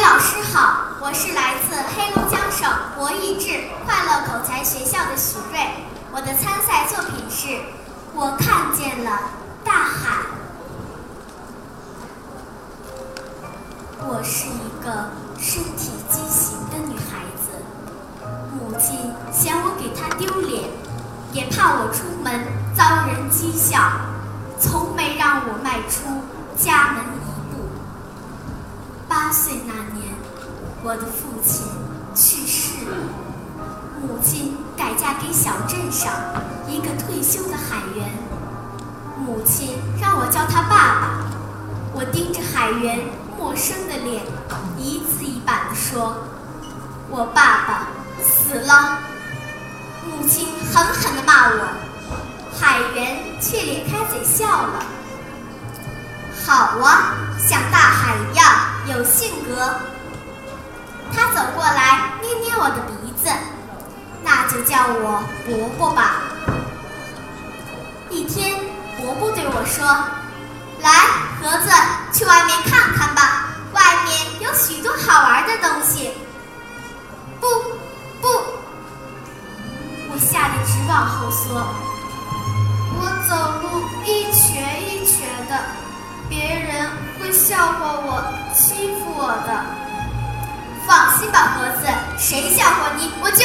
[0.00, 5.60] 老师好，我是来自黑龙江省博益智快乐口才学校的许瑞，
[6.12, 7.48] 我的参赛作品是
[8.14, 9.18] 《我看见了
[9.64, 10.20] 大海》。
[14.06, 17.50] 我是一个身体畸形的女孩子，
[18.52, 20.64] 母亲嫌我给她丢脸。
[21.32, 22.44] 也怕我出门
[22.76, 23.80] 遭人讥笑，
[24.60, 26.22] 从没让我迈出
[26.56, 27.23] 家门。
[29.34, 30.14] 岁那年，
[30.84, 31.66] 我的父亲
[32.14, 32.96] 去世了，
[34.00, 36.12] 母亲改嫁给小镇上
[36.68, 38.08] 一个退休的海员。
[39.18, 41.24] 母亲让我叫他爸爸，
[41.92, 43.00] 我盯着海员
[43.36, 44.22] 陌生的脸，
[44.78, 46.16] 一字一板地说
[47.10, 47.88] ：“我爸爸
[48.22, 49.00] 死了。”
[50.06, 51.66] 母亲狠狠地骂我，
[52.56, 54.86] 海员却咧开嘴笑了。
[56.46, 57.58] 好啊，想
[62.58, 63.30] 我的鼻子，
[64.22, 66.22] 那就叫我伯伯吧。
[68.10, 68.58] 一天，
[68.98, 69.84] 伯伯对我说
[70.80, 70.90] ：“来，
[71.40, 71.70] 盒子，
[72.12, 76.12] 去外面看看吧，外面有许多好玩的东西。”
[77.40, 77.46] 不，
[78.20, 78.28] 不。
[80.10, 81.54] 我吓得直往后缩，
[82.96, 85.60] 我走路一瘸一瘸的，
[86.28, 86.88] 别人
[87.18, 88.22] 会笑话我、
[88.54, 89.50] 欺负我的。
[90.86, 91.86] 放心吧，盒子，
[92.18, 93.44] 谁笑话你，我就……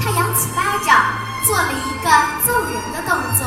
[0.00, 1.04] 他扬起巴掌，
[1.46, 2.10] 做了一个
[2.44, 3.46] 揍人的动作，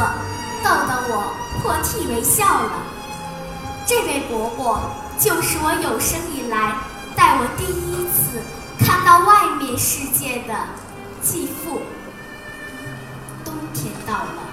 [0.63, 2.71] 逗得我破涕为笑了。
[3.85, 4.79] 这位伯伯
[5.19, 6.75] 就是我有生以来
[7.15, 8.41] 带我第一次。
[8.79, 10.53] 看到外面世界的
[11.21, 11.81] 继父，
[13.43, 14.43] 冬天到了，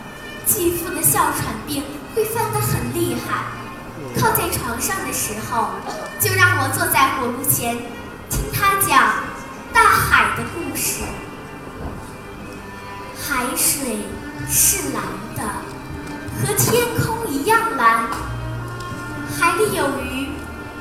[0.47, 1.83] 继父的哮喘病
[2.15, 3.45] 会犯得很厉害。
[4.21, 5.69] 靠在床上的时候，
[6.21, 7.77] 就让我坐在火炉前，
[8.87, 9.15] 讲
[9.73, 11.03] 大海的故事。
[13.21, 14.07] 海水
[14.49, 15.03] 是蓝
[15.37, 15.43] 的，
[16.41, 18.09] 和天空一样蓝。
[19.39, 20.31] 海里有鱼，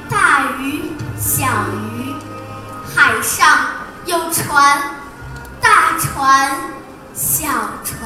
[0.09, 2.16] 大鱼，小鱼。
[2.94, 3.57] 海上
[4.06, 4.81] 有船，
[5.62, 6.51] 大船，
[7.13, 7.47] 小
[7.83, 8.01] 船。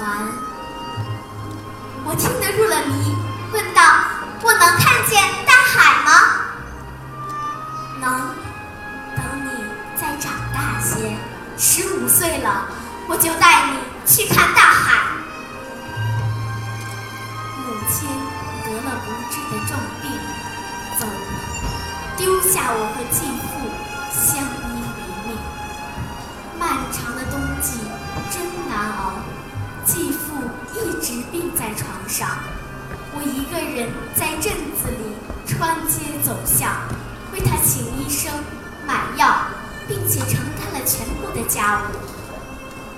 [2.03, 3.15] 我听得入了迷，
[3.51, 3.81] 问道
[4.43, 6.11] ：“我能看见大海吗？”
[8.01, 8.35] 能。
[9.15, 9.47] 等你
[9.97, 11.15] 再长大些，
[11.57, 12.67] 十五岁了，
[13.07, 15.01] 我就带你去看大海。
[17.57, 18.07] 母亲
[18.65, 20.11] 得了不治的重病，
[20.99, 21.07] 走，
[22.17, 23.71] 丢下我和继父
[24.11, 25.37] 相依为命。
[26.59, 27.79] 漫长的冬季
[28.29, 29.13] 真难熬，
[29.85, 30.43] 继父
[30.73, 32.27] 一直病在床上，
[33.13, 35.15] 我一个人在镇子里
[35.47, 36.69] 穿街走巷，
[37.31, 38.31] 为他请医生、
[38.85, 39.37] 买药，
[39.87, 41.95] 并且承担了全部的家务。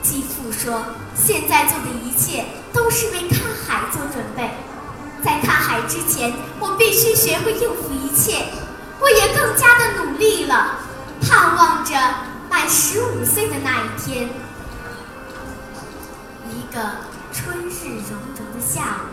[0.01, 0.83] 继父说
[1.15, 4.51] ：“现在做的一切都是为看海做准备，
[5.23, 8.45] 在看海之前，我必须学会应付一切。”
[8.99, 10.79] 我也更加的努力了，
[11.21, 11.95] 盼望着。
[12.49, 14.29] 满十五岁的那一天，
[16.49, 16.79] 一个
[17.33, 19.11] 春日融融的下午，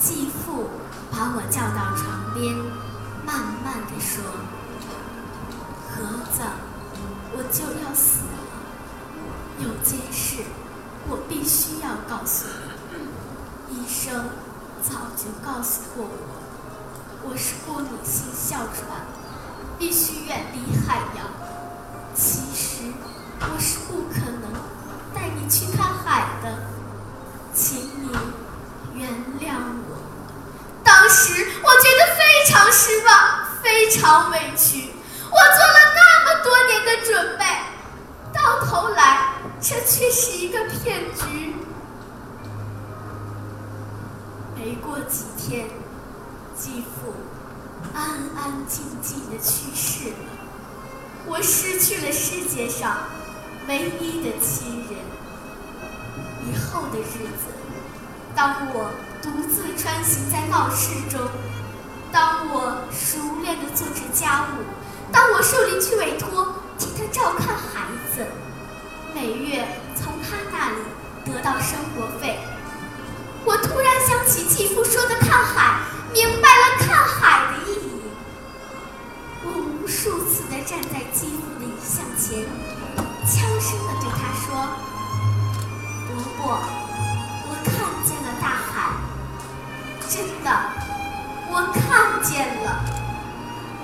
[0.00, 0.70] 继父
[1.10, 2.54] 把我叫到床边，
[3.26, 4.22] 慢慢的说
[5.90, 6.40] ：“盒子，
[7.32, 8.38] 我就要死了。
[9.58, 10.42] 有件事，
[11.08, 12.46] 我必须要告诉
[12.92, 13.76] 你。
[13.76, 14.28] 医生
[14.82, 19.06] 早就告诉过我，我是过敏性哮喘，
[19.78, 21.26] 必须远离海洋。
[22.14, 22.92] 其实
[23.40, 24.52] 我是不可能
[25.14, 26.58] 带你去看海的，
[27.54, 28.10] 请你
[28.94, 29.08] 原
[29.40, 29.56] 谅
[29.88, 29.96] 我。”
[30.84, 31.32] 当时
[31.62, 34.92] 我觉得非常失望，非常委屈。
[35.28, 35.78] 我做了
[36.86, 37.44] 的准备，
[38.32, 41.56] 到头来这却是一个骗局。
[44.54, 45.66] 没过几天，
[46.56, 47.12] 继父
[47.92, 48.04] 安
[48.36, 50.16] 安静静的去世了，
[51.26, 52.98] 我失去了世界上
[53.66, 55.04] 唯一的亲人。
[56.46, 57.50] 以后的日子，
[58.34, 58.90] 当我……
[59.22, 61.20] 独自穿行在闹市中，
[62.12, 64.62] 当我熟练地做着家务，
[65.10, 66.54] 当我受邻居委托
[80.06, 82.38] 数次地站在继父的遗像前，
[83.26, 84.54] 悄声地对他说
[86.06, 86.60] ：“伯伯。”
[90.08, 90.50] 真的，
[91.50, 92.84] 我看见了。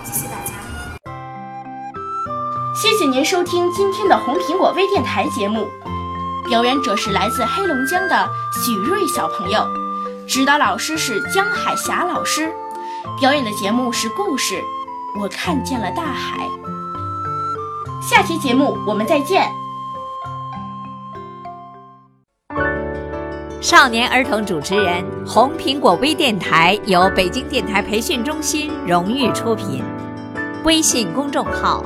[0.05, 0.53] 谢谢大家。
[2.73, 5.69] 谢谢您收听今天的红苹果微电台节目。
[6.49, 8.31] 表演者是来自黑龙江的
[8.65, 9.67] 许瑞小朋友，
[10.29, 12.49] 指导老师是江海霞老师。
[13.19, 14.55] 表演的节目是故事
[15.21, 16.39] 《我看见了大海》。
[18.03, 19.47] 下期节目我们再见。
[23.61, 29.83] 少年儿童主持人，红苹果微电台由北京电台培训中心荣誉出品，
[30.65, 31.85] 微信公众号：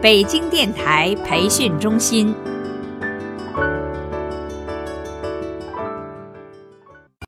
[0.00, 2.34] 北京电台培训中心。